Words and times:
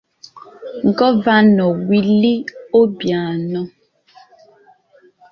Gọvanọ 0.97 1.67
Willie 1.87 2.39
Obianọ 2.79 3.61